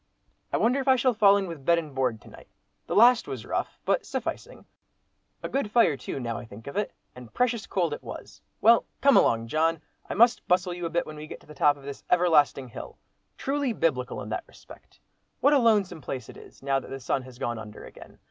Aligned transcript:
I 0.51 0.57
wonder 0.57 0.79
if 0.79 0.87
I 0.87 0.95
shall 0.95 1.13
fall 1.13 1.37
in 1.37 1.45
with 1.45 1.63
bed 1.63 1.77
and 1.77 1.93
board 1.93 2.21
to 2.21 2.27
night. 2.27 2.47
The 2.87 2.95
last 2.95 3.27
was 3.27 3.45
rough, 3.45 3.77
but 3.85 4.03
sufficing—a 4.03 5.47
good 5.47 5.69
fire 5.69 5.95
too, 5.95 6.19
now 6.19 6.37
I 6.39 6.43
think 6.45 6.65
of 6.65 6.75
it, 6.75 6.91
and 7.15 7.31
precious 7.35 7.67
cold 7.67 7.93
it 7.93 8.01
was. 8.01 8.41
Well, 8.61 8.85
come 8.99 9.15
along, 9.15 9.49
John! 9.49 9.79
I 10.09 10.15
must 10.15 10.47
bustle 10.47 10.73
you 10.73 10.87
a 10.87 10.89
bit 10.89 11.05
when 11.05 11.17
we 11.17 11.27
get 11.27 11.39
to 11.41 11.45
the 11.45 11.53
top 11.53 11.77
of 11.77 11.83
this 11.83 12.03
everlasting 12.09 12.69
hill—truly 12.69 13.73
biblical 13.73 14.23
in 14.23 14.29
that 14.29 14.45
respect. 14.47 14.99
What 15.39 15.53
a 15.53 15.59
lonesome 15.59 16.01
place 16.01 16.29
it 16.29 16.35
is, 16.37 16.63
now 16.63 16.79
that 16.79 16.89
the 16.89 16.99
sun 16.99 17.21
has 17.21 17.37
gone 17.37 17.59
under 17.59 17.85
again! 17.85 18.17